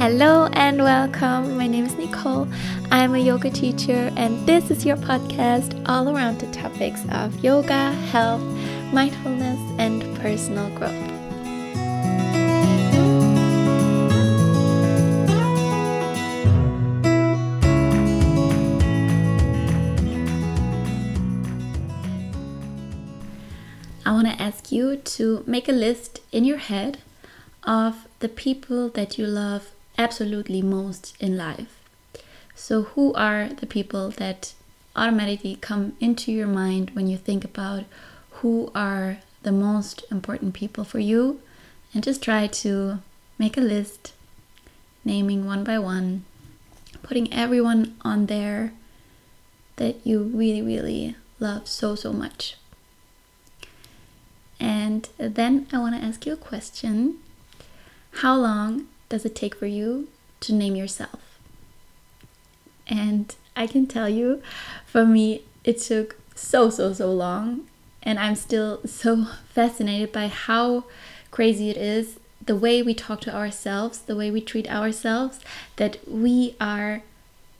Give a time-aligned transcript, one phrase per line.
[0.00, 1.58] Hello and welcome.
[1.58, 2.48] My name is Nicole.
[2.90, 7.92] I'm a yoga teacher, and this is your podcast all around the topics of yoga,
[8.08, 8.40] health,
[8.94, 10.94] mindfulness, and personal growth.
[24.06, 27.00] I want to ask you to make a list in your head
[27.64, 31.78] of the people that you love absolutely most in life.
[32.54, 34.54] So, who are the people that
[34.96, 37.84] automatically come into your mind when you think about
[38.40, 41.42] who are the most important people for you?
[41.92, 43.00] And just try to
[43.38, 44.14] make a list,
[45.04, 46.24] naming one by one,
[47.02, 48.72] putting everyone on there
[49.76, 52.56] that you really, really love so, so much.
[54.58, 57.18] And then I want to ask you a question
[58.22, 60.08] How long does it take for you
[60.40, 61.38] to name yourself?
[62.86, 64.42] And I can tell you,
[64.86, 67.66] for me, it took so, so, so long.
[68.02, 70.84] And I'm still so fascinated by how
[71.30, 75.40] crazy it is the way we talk to ourselves, the way we treat ourselves,
[75.76, 77.02] that we are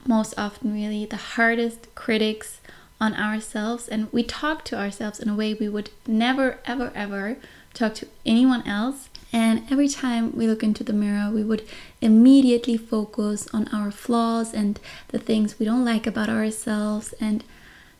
[0.07, 2.61] most often really the hardest critics
[2.99, 3.89] on ourselves.
[3.89, 7.37] And we talk to ourselves in a way we would never, ever, ever
[7.75, 9.10] talk to anyone else.
[9.33, 11.67] And every time we look into the mirror, we would
[12.01, 17.45] immediately focus on our flaws and the things we don't like about ourselves, and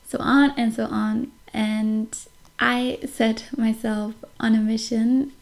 [0.07, 1.31] so on and so on.
[1.55, 2.17] And
[2.59, 5.33] I set myself on a mission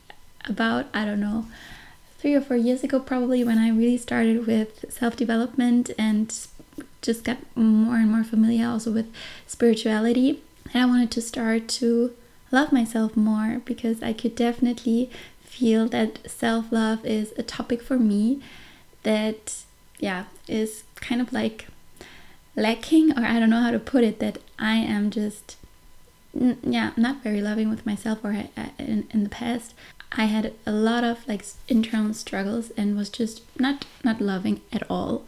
[0.46, 1.46] about, I don't know,
[2.18, 6.34] three or four years ago, probably when I really started with self development and
[7.00, 9.12] just got more and more familiar also with
[9.46, 10.42] spirituality.
[10.74, 12.14] And I wanted to start to
[12.50, 15.10] love myself more because I could definitely
[15.58, 18.40] feel that self love is a topic for me
[19.02, 19.64] that,
[19.98, 21.66] yeah, is kind of like
[22.56, 25.56] lacking, or I don't know how to put it, that I am just,
[26.32, 29.74] yeah, not very loving with myself, or uh, in, in the past.
[30.12, 34.82] I had a lot of like internal struggles and was just not not loving at
[34.88, 35.24] all.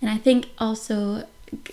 [0.00, 1.26] And I think also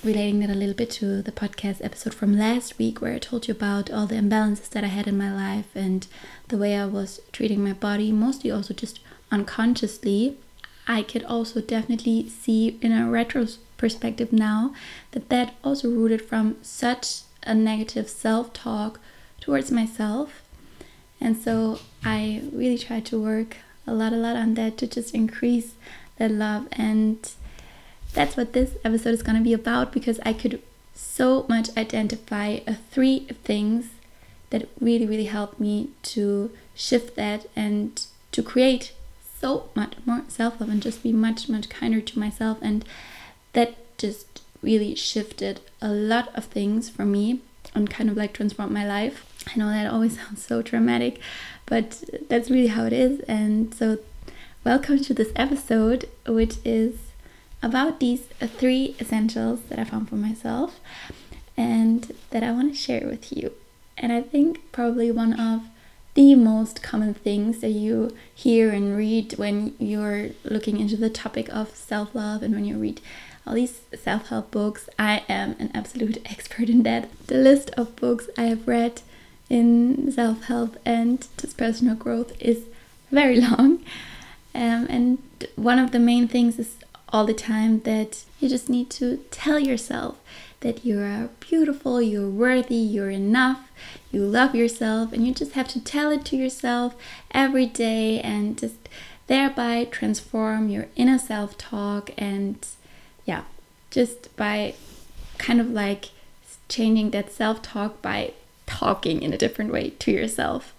[0.03, 3.47] relating that a little bit to the podcast episode from last week where I told
[3.47, 6.07] you about all the imbalances that I had in my life and
[6.47, 8.99] the way I was treating my body, mostly also just
[9.31, 10.37] unconsciously.
[10.87, 14.73] I could also definitely see in a retro perspective now
[15.11, 18.99] that that also rooted from such a negative self talk
[19.39, 20.43] towards myself.
[21.21, 25.13] And so I really tried to work a lot, a lot on that to just
[25.13, 25.75] increase
[26.17, 27.29] that love and
[28.17, 30.59] that's what this episode is going to be about because I could
[30.95, 33.91] so much identify three things
[34.49, 38.91] that really, really helped me to shift that and to create
[39.39, 42.57] so much more self love and just be much, much kinder to myself.
[42.59, 42.83] And
[43.53, 47.41] that just really shifted a lot of things for me
[47.75, 49.31] and kind of like transformed my life.
[49.45, 51.19] I know that always sounds so dramatic,
[51.67, 53.19] but that's really how it is.
[53.27, 53.99] And so,
[54.63, 57.06] welcome to this episode, which is
[57.61, 60.79] about these three essentials that I found for myself
[61.55, 63.53] and that I want to share with you.
[63.97, 65.63] And I think probably one of
[66.13, 71.47] the most common things that you hear and read when you're looking into the topic
[71.49, 73.01] of self love and when you read
[73.45, 74.89] all these self help books.
[74.99, 77.09] I am an absolute expert in that.
[77.27, 79.01] The list of books I have read
[79.49, 82.65] in self help and just personal growth is
[83.11, 83.83] very long.
[84.53, 85.19] Um, and
[85.55, 86.77] one of the main things is
[87.09, 90.17] all the time that you just need to tell yourself
[90.61, 93.69] that you are beautiful, you're worthy, you're enough,
[94.11, 96.95] you love yourself, and you just have to tell it to yourself
[97.31, 98.89] every day and just
[99.27, 102.67] thereby transform your inner self talk and
[103.25, 103.43] yeah,
[103.91, 104.73] just by
[105.37, 106.09] kind of like
[106.69, 108.33] changing that self talk by
[108.65, 110.73] talking in a different way to yourself.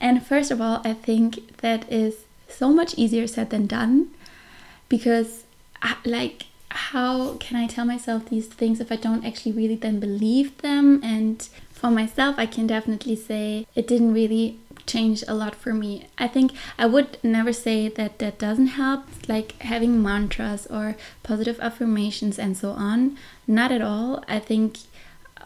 [0.00, 4.10] And first of all, I think that is so much easier said than done
[4.88, 5.43] because
[6.04, 10.58] like how can I tell myself these things if I don't actually really then believe
[10.58, 11.00] them?
[11.04, 11.40] And
[11.70, 16.06] for myself, I can definitely say it didn't really change a lot for me.
[16.18, 21.60] I think I would never say that that doesn't help, like having mantras or positive
[21.60, 23.16] affirmations and so on.
[23.46, 24.24] Not at all.
[24.28, 24.78] I think,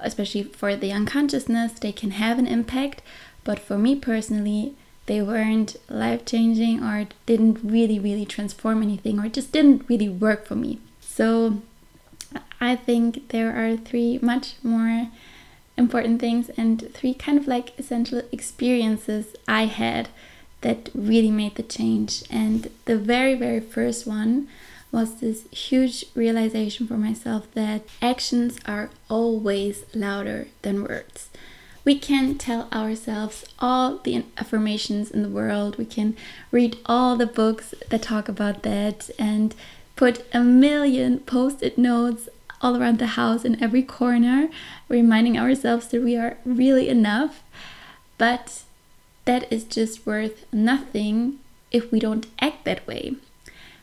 [0.00, 3.02] especially for the unconsciousness, they can have an impact.
[3.44, 4.75] But for me personally,
[5.08, 10.46] they weren't life changing or didn't really, really transform anything or just didn't really work
[10.46, 10.78] for me.
[11.00, 11.62] So
[12.60, 15.08] I think there are three much more
[15.78, 20.10] important things and three kind of like essential experiences I had
[20.60, 22.25] that really made the change.
[22.31, 24.49] And the very, very first one
[24.93, 31.31] was this huge realization for myself that actions are always louder than words.
[31.88, 36.19] We can tell ourselves all the affirmations in the world, we can
[36.50, 39.55] read all the books that talk about that, and
[39.96, 42.29] put a million post it notes
[42.61, 44.50] all around the house in every corner,
[44.90, 47.43] reminding ourselves that we are really enough.
[48.19, 48.64] But
[49.25, 51.38] that is just worth nothing
[51.70, 53.14] if we don't act that way.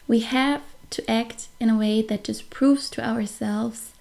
[0.08, 0.62] We have
[0.92, 3.94] to act in a way that just proves to ourselves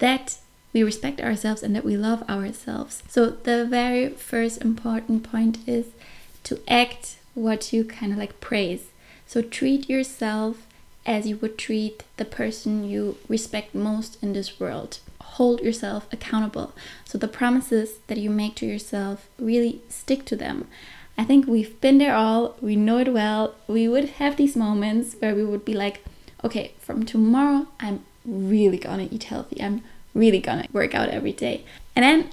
[0.00, 0.36] that
[0.72, 3.02] we respect ourselves and that we love ourselves.
[3.08, 5.86] So, the very first important point is
[6.44, 8.90] to act what you kind of like praise.
[9.26, 10.66] So, treat yourself
[11.06, 14.98] as you would treat the person you respect most in this world.
[15.20, 16.74] Hold yourself accountable.
[17.04, 20.68] So, the promises that you make to yourself, really stick to them.
[21.16, 23.54] I think we've been there all, we know it well.
[23.66, 26.04] We would have these moments where we would be like,
[26.44, 29.60] okay, from tomorrow, I'm really gonna eat healthy.
[29.60, 29.82] I'm
[30.18, 31.64] really gonna work out every day.
[31.94, 32.30] And then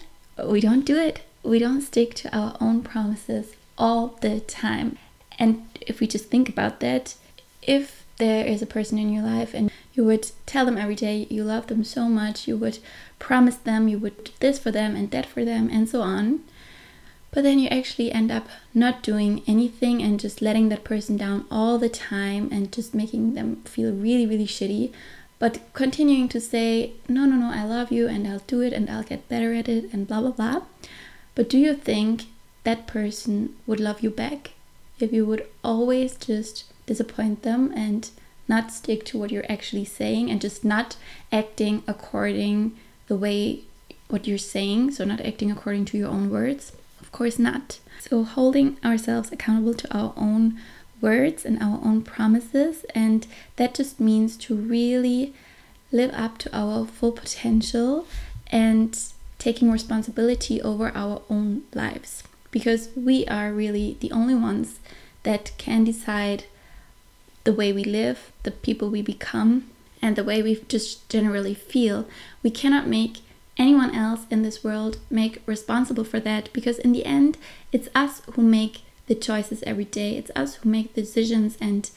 [0.52, 1.22] we don't do it.
[1.44, 4.98] We don't stick to our own promises all the time.
[5.38, 7.16] And if we just think about that,
[7.62, 11.28] if there is a person in your life and you would tell them every day
[11.30, 12.80] you love them so much, you would
[13.20, 16.42] promise them, you would do this for them and that for them, and so on.
[17.32, 21.46] But then you actually end up not doing anything and just letting that person down
[21.52, 24.94] all the time and just making them feel really, really shitty
[25.38, 28.90] but continuing to say, no, no, no, I love you and I'll do it and
[28.90, 30.62] I'll get better at it and blah, blah, blah.
[31.36, 32.26] But do you think
[32.64, 34.52] that person would love you back
[35.00, 38.10] if you would always just disappoint them and
[38.48, 40.96] not stick to what you're actually saying and just not
[41.32, 42.78] acting according
[43.08, 43.62] the way
[44.08, 46.72] what you're saying, so not acting according to your own words?
[47.02, 47.80] Of course not.
[48.00, 50.60] So holding ourselves accountable to our own
[51.02, 52.86] words and our own promises.
[52.94, 55.34] And that just means to really
[55.92, 58.06] live up to our full potential
[58.48, 58.98] and
[59.38, 62.24] taking responsibility over our own lives.
[62.52, 64.80] Because we are really the only ones
[65.24, 66.46] that can decide
[67.44, 69.70] the way we live, the people we become,
[70.02, 72.08] and the way we just generally feel.
[72.44, 73.20] We cannot make
[73.58, 77.38] anyone else in this world make responsible for that because in the end
[77.72, 80.18] it's us who make the choices every day.
[80.18, 81.90] It's us who make the decisions and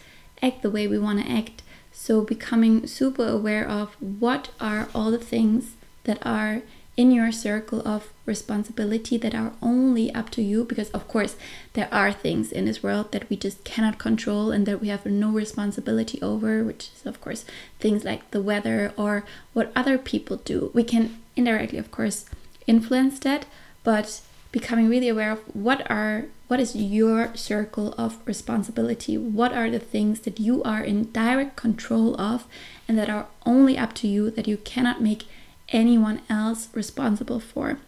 [0.42, 1.62] act the way we want to act.
[1.92, 5.74] So, becoming super aware of what are all the things
[6.04, 6.62] that are
[6.98, 11.36] in your circle of responsibility that are only up to you because of course
[11.74, 15.06] there are things in this world that we just cannot control and that we have
[15.06, 17.44] no responsibility over which is of course
[17.78, 22.26] things like the weather or what other people do we can indirectly of course
[22.66, 23.46] influence that
[23.84, 24.20] but
[24.50, 29.18] becoming really aware of what are what is your circle of responsibility?
[29.18, 32.46] What are the things that you are in direct control of
[32.88, 35.24] and that are only up to you that you cannot make
[35.68, 37.78] anyone else responsible for?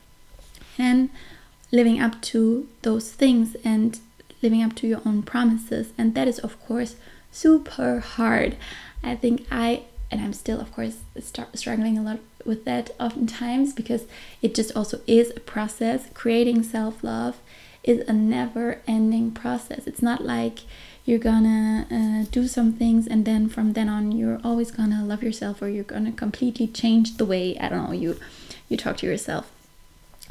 [0.78, 1.08] And
[1.72, 3.98] living up to those things and
[4.42, 5.92] living up to your own promises.
[5.96, 6.96] And that is of course
[7.32, 8.56] super hard.
[9.02, 10.98] I think i and i'm still of course
[11.54, 14.06] struggling a lot with that oftentimes because
[14.42, 16.08] it just also is a process.
[16.12, 17.38] Creating self love
[17.82, 19.86] is a never ending process.
[19.86, 20.60] It's not like
[21.04, 25.22] you're gonna uh, do some things and then from then on you're always gonna love
[25.22, 28.18] yourself or you're gonna completely change the way I don't know you
[28.68, 29.50] you talk to yourself.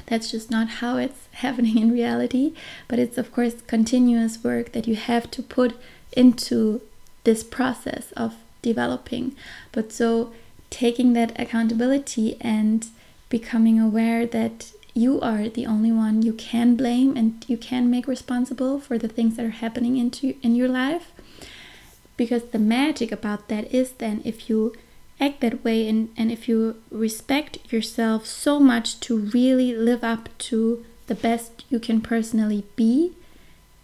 [0.06, 2.54] That's just not how it's happening in reality,
[2.88, 5.76] but it's of course continuous work that you have to put
[6.14, 6.82] into
[7.24, 9.36] this process of developing.
[9.72, 10.32] But so
[10.70, 12.88] taking that accountability and
[13.30, 18.08] becoming aware that you are the only one you can blame and you can make
[18.08, 21.12] responsible for the things that are happening into in your life
[22.18, 24.76] because the magic about that is then if you
[25.22, 30.30] act that way and, and if you respect yourself so much to really live up
[30.38, 33.14] to the best you can personally be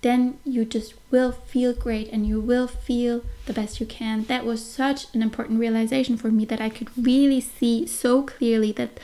[0.05, 4.23] then you just will feel great and you will feel the best you can.
[4.25, 8.71] That was such an important realization for me that I could really see so clearly
[8.73, 8.99] that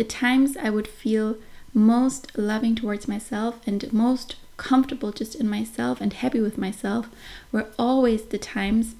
[0.00, 1.36] the times I would feel
[1.74, 7.10] most loving towards myself and most comfortable just in myself and happy with myself
[7.52, 8.94] were always the times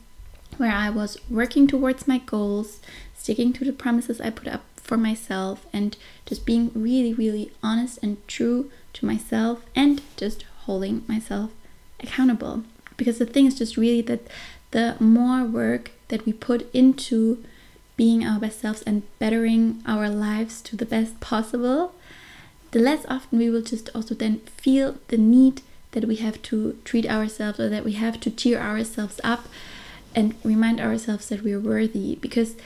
[0.58, 2.80] where I was working towards my goals,
[3.16, 7.98] sticking to the promises I put up for myself, and just being really, really honest
[8.02, 11.50] and true to myself and just holding myself
[12.00, 12.64] accountable.
[12.98, 14.26] Because the thing is just really that
[14.72, 17.42] the more work that we put into
[18.00, 21.94] being our best selves and bettering our lives to the best possible,
[22.70, 26.78] the less often we will just also then feel the need that we have to
[26.82, 29.48] treat ourselves or that we have to cheer ourselves up
[30.14, 32.56] and remind ourselves that we're worthy because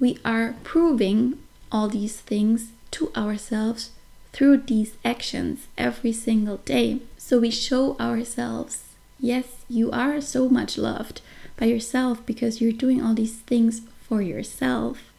[0.00, 1.38] we are proving
[1.70, 3.90] all these things to ourselves
[4.32, 6.98] through these actions every single day.
[7.16, 8.82] So we show ourselves,
[9.20, 11.20] yes, you are so much loved
[11.56, 15.10] by yourself because you're doing all these things for yourself.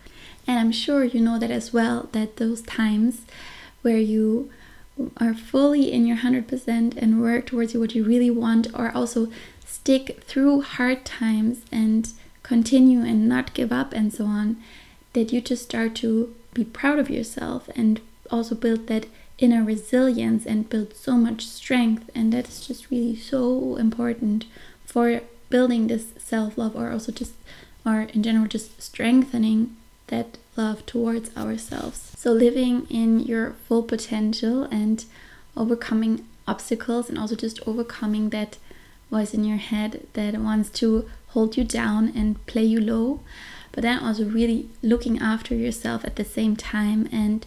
[0.45, 3.21] And I'm sure you know that as well, that those times
[3.81, 4.51] where you
[5.17, 9.29] are fully in your 100% and work towards what you really want, or also
[9.65, 14.57] stick through hard times and continue and not give up and so on,
[15.13, 19.07] that you just start to be proud of yourself and also build that
[19.39, 22.11] inner resilience and build so much strength.
[22.13, 24.45] And that is just really so important
[24.85, 27.33] for building this self love, or also just,
[27.85, 29.75] or in general, just strengthening
[30.07, 32.11] that love towards ourselves.
[32.15, 35.03] So, living in your full potential and
[35.55, 38.57] overcoming obstacles, and also just overcoming that
[39.09, 43.19] voice in your head that wants to hold you down and play you low,
[43.71, 47.45] but then also really looking after yourself at the same time and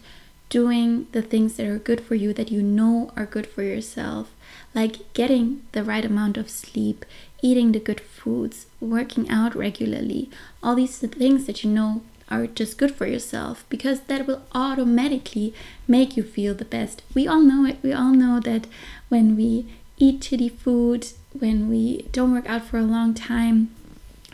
[0.49, 4.31] doing the things that are good for you that you know are good for yourself,
[4.73, 7.05] like getting the right amount of sleep,
[7.47, 10.29] eating the good foods, working out regularly,
[10.61, 15.53] all these things that you know are just good for yourself because that will automatically
[15.87, 17.01] make you feel the best.
[17.15, 17.77] We all know it.
[17.81, 18.67] We all know that
[19.07, 19.65] when we
[19.97, 23.69] eat shitty food, when we don't work out for a long time,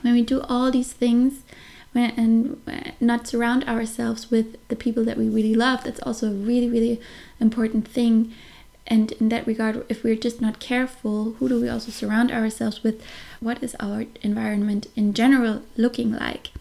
[0.01, 1.43] when we do all these things
[1.93, 6.31] when, and uh, not surround ourselves with the people that we really love, that's also
[6.31, 6.99] a really, really
[7.39, 8.33] important thing.
[8.85, 12.83] And in that regard, if we're just not careful, who do we also surround ourselves
[12.83, 13.01] with?
[13.39, 16.51] What is our environment in general looking like?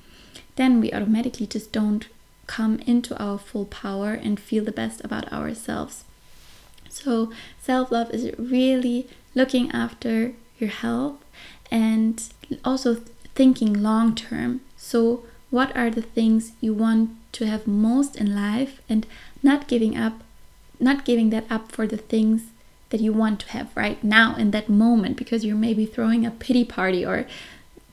[0.57, 2.09] then we automatically just don't
[2.47, 6.05] come into our full power and feel the best about ourselves.
[6.89, 11.17] So, self love is really looking after your health
[11.71, 12.23] and
[12.65, 12.97] also
[13.35, 14.61] thinking long term.
[14.77, 19.07] So, what are the things you want to have most in life and
[19.43, 20.21] not giving up,
[20.83, 22.43] not giving that up for the things
[22.91, 26.31] that you want to have right now in that moment because you're maybe throwing a
[26.31, 27.27] pity party or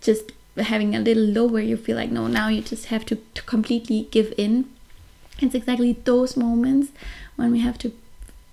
[0.02, 3.16] just having a little low where you feel like no now you just have to,
[3.34, 4.70] to completely give in.
[5.40, 6.92] It's exactly those moments
[7.38, 7.94] when we have to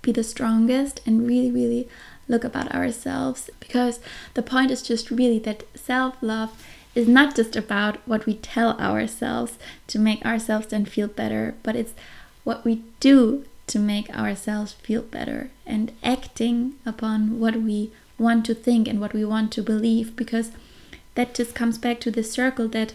[0.01, 1.89] be the strongest and really really
[2.29, 3.99] look about ourselves because
[4.33, 6.51] the point is just really that self-love
[6.95, 11.75] is not just about what we tell ourselves to make ourselves then feel better but
[11.75, 11.93] it's
[12.43, 18.55] what we do to make ourselves feel better and acting upon what we want to
[18.55, 20.51] think and what we want to believe because
[21.15, 22.93] that just comes back to this circle that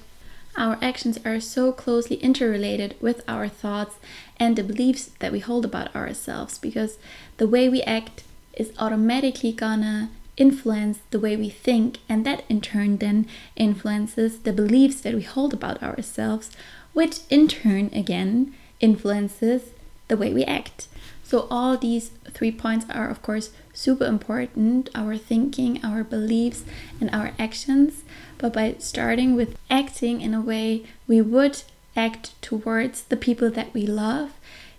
[0.56, 3.96] our actions are so closely interrelated with our thoughts
[4.36, 6.98] and the beliefs that we hold about ourselves because
[7.38, 8.24] the way we act
[8.54, 13.26] is automatically gonna influence the way we think, and that in turn then
[13.56, 16.50] influences the beliefs that we hold about ourselves,
[16.92, 19.71] which in turn again influences
[20.12, 20.88] the way we act.
[21.24, 26.64] So, all these three points are, of course, super important our thinking, our beliefs,
[27.00, 28.04] and our actions.
[28.36, 31.62] But by starting with acting in a way we would
[31.96, 34.32] act towards the people that we love,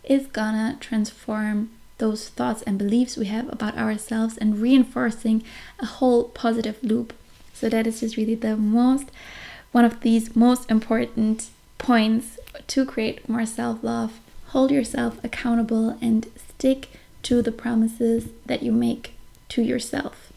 [0.03, 5.41] is gonna transform those thoughts and beliefs we have about ourselves and reinforcing
[5.79, 7.13] a whole positive loop.
[7.55, 9.09] So, that is just really the most
[9.71, 11.49] one of these most important
[11.79, 12.37] points
[12.67, 14.19] to create more self love.
[14.53, 16.89] Hold yourself accountable and stick
[17.23, 19.15] to the promises that you make
[19.49, 20.31] to yourself.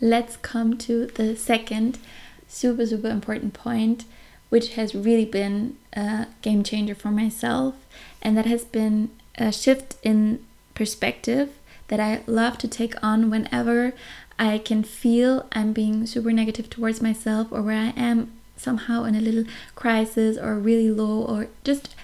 [0.00, 1.98] Let's come to the second
[2.46, 4.04] super, super important point,
[4.50, 7.74] which has really been a game changer for myself,
[8.22, 10.44] and that has been a shift in
[10.76, 11.48] perspective
[11.88, 13.94] that I love to take on whenever
[14.38, 19.16] I can feel I'm being super negative towards myself or where I am somehow in
[19.16, 19.44] a little
[19.74, 21.96] crisis or really low or just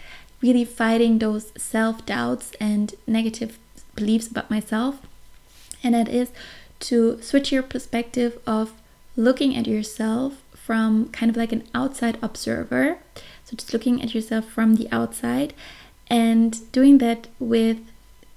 [0.42, 3.58] really fighting those self doubts and negative
[3.94, 5.00] beliefs about myself,
[5.82, 6.30] and that is
[6.80, 8.72] to switch your perspective of
[9.16, 12.98] looking at yourself from kind of like an outside observer.
[13.44, 15.54] So, just looking at yourself from the outside
[16.08, 17.78] and doing that with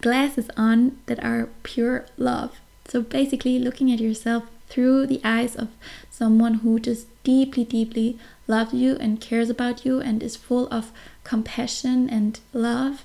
[0.02, 2.56] glasses on that are pure love.
[2.88, 5.70] So, basically, looking at yourself through the eyes of
[6.10, 10.92] someone who just deeply, deeply loves you and cares about you and is full of
[11.26, 13.04] compassion and love.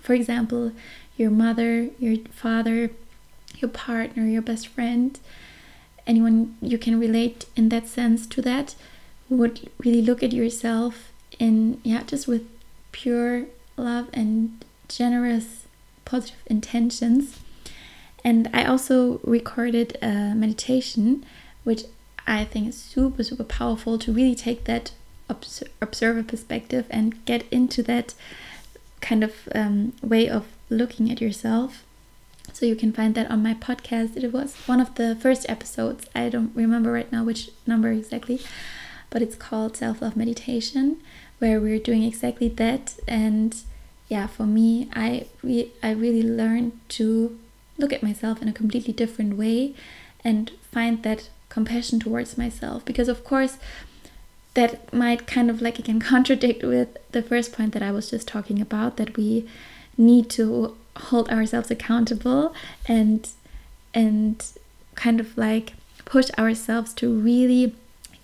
[0.00, 0.72] For example,
[1.16, 2.90] your mother, your father,
[3.56, 5.18] your partner, your best friend,
[6.06, 8.76] anyone you can relate in that sense to that
[9.28, 12.46] would really look at yourself in yeah just with
[12.92, 15.66] pure love and generous
[16.04, 17.38] positive intentions
[18.24, 21.24] And I also recorded a meditation,
[21.64, 21.84] which
[22.26, 24.92] I think is super, super powerful to really take that
[25.32, 28.14] obs- observer perspective and get into that
[29.00, 31.84] kind of um, way of looking at yourself.
[32.52, 34.16] So you can find that on my podcast.
[34.16, 36.06] It was one of the first episodes.
[36.14, 38.40] I don't remember right now which number exactly,
[39.10, 40.98] but it's called Self Love Meditation,
[41.38, 42.96] where we're doing exactly that.
[43.08, 43.56] And
[44.08, 47.38] yeah, for me, I re- I really learned to
[47.78, 49.74] look at myself in a completely different way
[50.24, 53.58] and find that compassion towards myself because of course
[54.54, 58.28] that might kind of like again contradict with the first point that I was just
[58.28, 59.48] talking about that we
[59.96, 62.54] need to hold ourselves accountable
[62.86, 63.28] and
[63.94, 64.44] and
[64.94, 67.74] kind of like push ourselves to really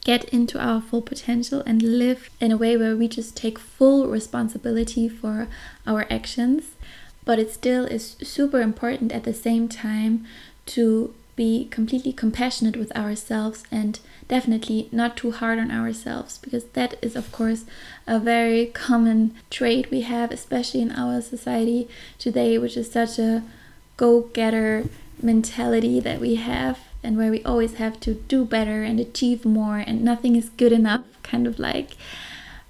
[0.05, 4.07] get into our full potential and live in a way where we just take full
[4.07, 5.49] responsibility for
[5.87, 6.77] our actions.
[7.25, 10.27] But it still is super important at the same time
[10.67, 16.95] to be completely compassionate with ourselves and definitely not too hard on ourselves because that
[17.01, 17.65] is of course
[18.07, 23.45] a very common trait we have especially in our society today which is such a
[23.97, 24.85] go-getter
[25.23, 29.79] mentality that we have and where we always have to do better and achieve more
[29.79, 31.97] and nothing is good enough kind of like.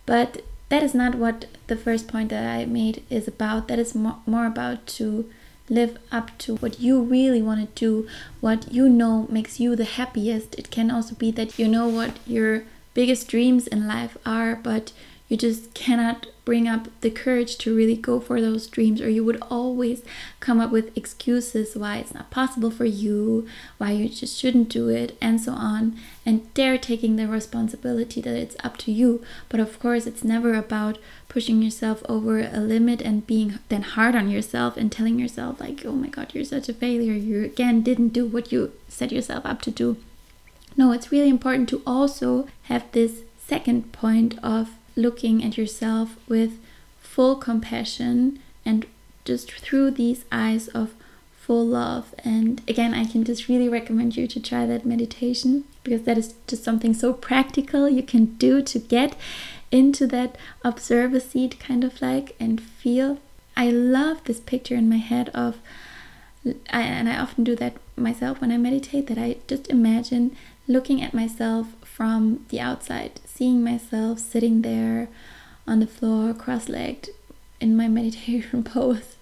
[0.06, 3.68] But that is not what the first point that I made is about.
[3.68, 5.30] That is more, more about to
[5.70, 8.08] live up to what you really want to do,
[8.40, 10.54] what you know makes you the happiest.
[10.56, 14.92] It can also be that you know what your biggest dreams in life are, but
[15.28, 19.23] you just cannot bring up the courage to really go for those dreams, or you
[19.23, 20.02] would always
[20.40, 24.88] come up with excuses why it's not possible for you, why you just shouldn't do
[24.88, 25.94] it, and so on.
[26.25, 29.23] And dare taking the responsibility that it's up to you.
[29.50, 30.97] But of course, it's never about
[31.28, 35.85] pushing yourself over a limit and being then hard on yourself and telling yourself, like,
[35.85, 39.44] oh my god, you're such a failure, you again didn't do what you set yourself
[39.44, 39.99] up to do.
[40.78, 46.58] No, it's really important to also have this second point of looking at yourself with
[47.00, 48.84] full compassion and
[49.24, 50.92] just through these eyes of
[51.32, 52.14] full love.
[52.24, 56.34] And again, I can just really recommend you to try that meditation because that is
[56.46, 59.16] just something so practical you can do to get
[59.70, 63.18] into that observer seat kind of like and feel.
[63.56, 65.58] I love this picture in my head of
[66.70, 71.14] and I often do that myself when I meditate that I just imagine looking at
[71.14, 75.08] myself from the outside, seeing myself sitting there
[75.66, 77.11] on the floor, cross legged
[77.61, 79.16] in my meditation pose.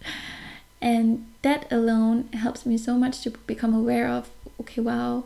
[0.83, 4.29] And that alone helps me so much to become aware of
[4.61, 5.25] okay, wow,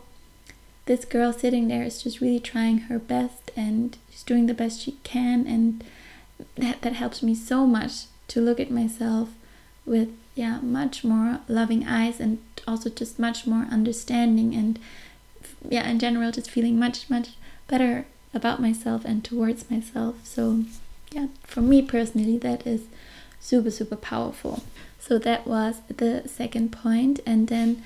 [0.85, 4.79] this girl sitting there is just really trying her best and she's doing the best
[4.79, 5.45] she can.
[5.45, 5.83] And
[6.55, 9.29] that, that helps me so much to look at myself
[9.85, 14.79] with yeah much more loving eyes and also just much more understanding and
[15.67, 17.31] yeah in general just feeling much much
[17.71, 20.15] better about myself and towards myself.
[20.23, 20.65] So,
[21.11, 22.83] yeah, for me personally, that is
[23.39, 24.63] super, super powerful.
[24.99, 27.21] So, that was the second point.
[27.25, 27.83] And then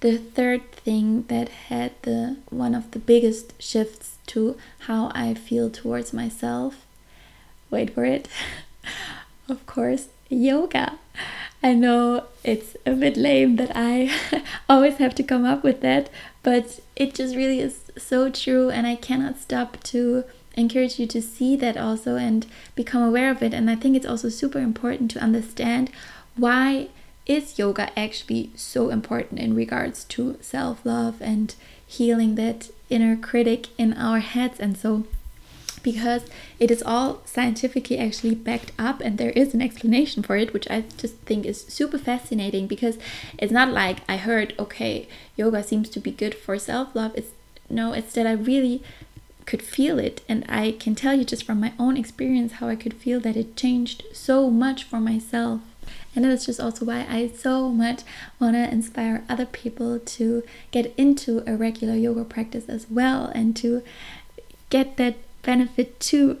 [0.00, 5.70] the third thing that had the one of the biggest shifts to how I feel
[5.70, 6.84] towards myself.
[7.70, 8.28] Wait for it.
[9.48, 10.98] of course, yoga.
[11.62, 14.10] I know it's a bit lame that I
[14.68, 16.10] always have to come up with that,
[16.42, 20.24] but it just really is so true, and I cannot stop to
[20.56, 23.54] encourage you to see that also and become aware of it.
[23.54, 25.90] And I think it's also super important to understand
[26.36, 26.88] why
[27.26, 31.54] is yoga actually so important in regards to self-love and
[31.86, 35.04] healing that inner critic in our heads and so
[35.82, 36.22] because
[36.58, 40.68] it is all scientifically actually backed up and there is an explanation for it which
[40.70, 42.98] i just think is super fascinating because
[43.38, 47.12] it's not like i heard okay yoga seems to be good for self-love.
[47.14, 47.30] It's
[47.68, 48.82] no it's that i really
[49.44, 50.22] could feel it.
[50.28, 53.36] And i can tell you just from my own experience how i could feel that
[53.36, 55.60] it changed so much for myself.
[56.14, 58.02] And that's just also why I so much
[58.38, 63.56] want to inspire other people to get into a regular yoga practice as well and
[63.56, 63.82] to
[64.68, 66.38] get that benefit too.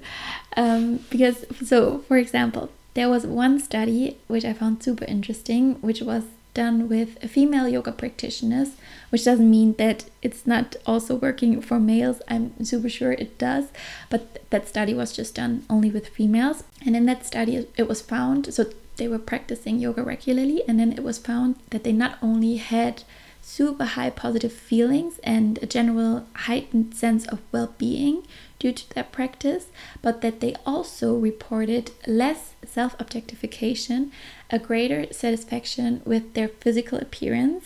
[0.56, 6.02] Um, because, so for example, there was one study which I found super interesting, which
[6.02, 8.72] was done with female yoga practitioners,
[9.10, 12.20] which doesn't mean that it's not also working for males.
[12.28, 13.68] I'm super sure it does,
[14.10, 16.64] but that study was just done only with females.
[16.84, 20.92] And in that study, it was found so they were practicing yoga regularly, and then
[20.92, 23.02] it was found that they not only had
[23.40, 28.24] super high positive feelings and a general heightened sense of well being
[28.62, 29.66] due to their practice,
[30.02, 34.12] but that they also reported less self objectification,
[34.50, 37.64] a greater satisfaction with their physical appearance,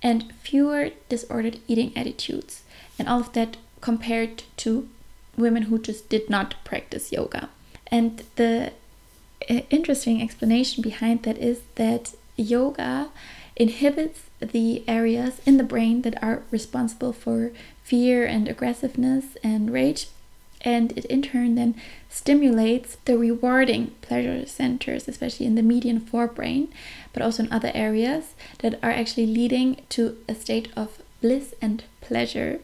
[0.00, 2.62] and fewer disordered eating attitudes.
[3.00, 4.88] And all of that compared to
[5.36, 7.48] women who just did not practice yoga.
[7.88, 8.72] And the
[9.50, 13.08] uh, interesting explanation behind that is that yoga
[13.56, 17.50] inhibits the areas in the brain that are responsible for
[17.82, 20.06] fear and aggressiveness and rage
[20.62, 21.74] and it in turn then
[22.08, 26.68] stimulates the rewarding pleasure centers, especially in the median forebrain,
[27.12, 31.84] but also in other areas that are actually leading to a state of bliss and
[32.00, 32.60] pleasure.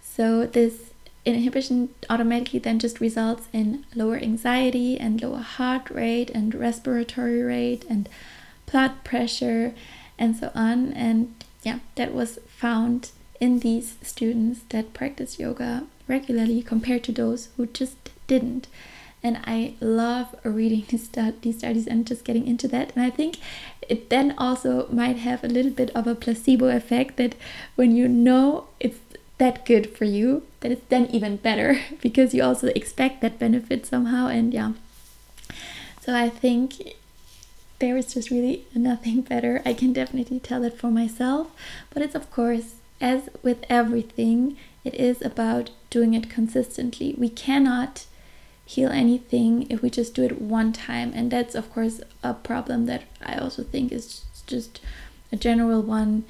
[0.00, 0.90] So, this
[1.24, 7.84] inhibition automatically then just results in lower anxiety and lower heart rate and respiratory rate
[7.88, 8.08] and
[8.70, 9.72] blood pressure
[10.18, 10.92] and so on.
[10.92, 17.48] And yeah, that was found in these students that practice yoga regularly compared to those
[17.56, 17.96] who just
[18.28, 18.68] didn't.
[19.24, 22.94] And I love reading these, studies and just getting into that.
[22.94, 23.38] And I think
[23.88, 27.34] it then also might have a little bit of a placebo effect that
[27.74, 29.00] when you know it's
[29.38, 33.86] that good for you, that it's then even better because you also expect that benefit
[33.86, 34.28] somehow.
[34.28, 34.72] And yeah,
[36.00, 36.94] so I think
[37.78, 39.60] there is just really nothing better.
[39.64, 41.48] I can definitely tell that for myself,
[41.92, 47.14] but it's of course, as with everything, it is about doing it consistently.
[47.18, 48.06] We cannot
[48.64, 52.86] heal anything if we just do it one time, and that's, of course, a problem
[52.86, 54.80] that I also think is just
[55.32, 56.24] a general one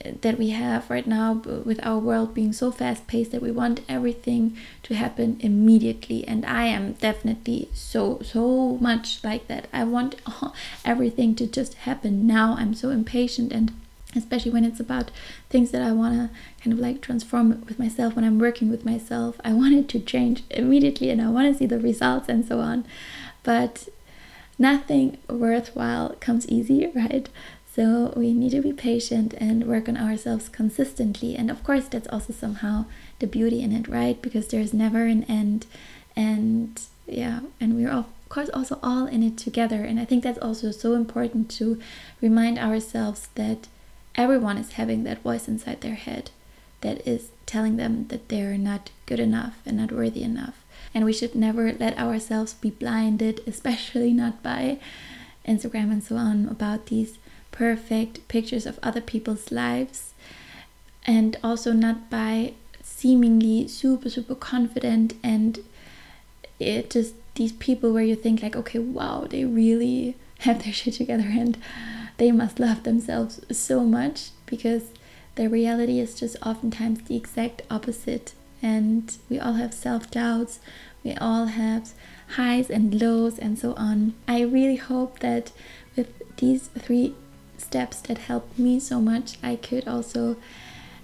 [0.00, 3.50] eh, that we have right now with our world being so fast paced that we
[3.50, 9.84] want everything to happen immediately and i am definitely so so much like that i
[9.84, 10.16] want
[10.84, 13.72] everything to just happen now i'm so impatient and
[14.16, 15.10] especially when it's about
[15.50, 16.30] things that I want to
[16.62, 19.40] kind of like transform with myself when I'm working with myself.
[19.44, 22.60] I want it to change immediately and I want to see the results and so
[22.60, 22.86] on.
[23.42, 23.88] But
[24.58, 27.28] nothing worthwhile comes easy, right?
[27.74, 31.36] So we need to be patient and work on ourselves consistently.
[31.36, 32.86] And of course, that's also somehow
[33.20, 34.20] the beauty in it, right?
[34.20, 35.66] Because there's never an end.
[36.16, 39.84] And yeah, and we're of course also all in it together.
[39.84, 41.78] And I think that's also so important to
[42.20, 43.68] remind ourselves that
[44.18, 46.30] everyone is having that voice inside their head
[46.80, 50.64] that is telling them that they're not good enough and not worthy enough.
[50.92, 54.78] And we should never let ourselves be blinded, especially not by
[55.46, 57.18] Instagram and so on, about these
[57.52, 60.12] perfect pictures of other people's lives.
[61.06, 65.60] And also not by seemingly super, super confident and
[66.58, 70.94] it just these people where you think like, okay, wow, they really have their shit
[70.94, 71.56] together and
[72.18, 74.90] they must love themselves so much because
[75.36, 78.34] the reality is just oftentimes the exact opposite.
[78.60, 80.58] And we all have self doubts,
[81.04, 81.92] we all have
[82.34, 84.14] highs and lows, and so on.
[84.26, 85.52] I really hope that
[85.96, 87.14] with these three
[87.56, 90.36] steps that helped me so much, I could also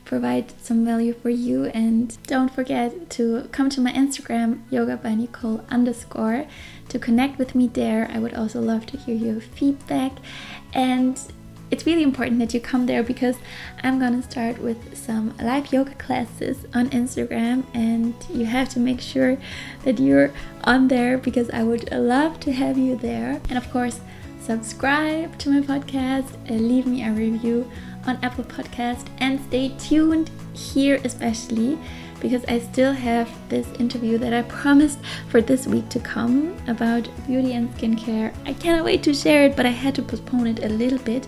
[0.04, 1.66] provide some value for you.
[1.66, 6.46] And don't forget to come to my Instagram, yoga by Nicole underscore,
[6.88, 8.10] to connect with me there.
[8.12, 10.12] I would also love to hear your feedback.
[10.72, 11.20] And
[11.70, 13.36] it's really important that you come there because
[13.82, 19.00] I'm gonna start with some live yoga classes on Instagram, and you have to make
[19.00, 19.38] sure
[19.84, 20.30] that you're
[20.62, 23.40] on there because I would love to have you there.
[23.48, 24.00] And of course,
[24.44, 27.70] subscribe to my podcast, leave me a review
[28.06, 31.78] on Apple Podcast, and stay tuned here, especially
[32.20, 37.08] because I still have this interview that I promised for this week to come about
[37.26, 38.34] beauty and skincare.
[38.46, 41.26] I cannot wait to share it, but I had to postpone it a little bit.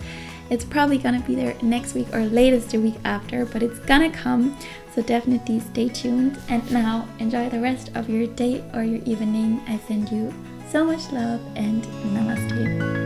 [0.49, 4.11] It's probably gonna be there next week or latest the week after, but it's gonna
[4.11, 4.57] come.
[4.95, 6.39] So definitely stay tuned.
[6.49, 9.61] And now enjoy the rest of your day or your evening.
[9.67, 10.33] I send you
[10.71, 11.83] so much love and
[12.15, 13.06] namaste.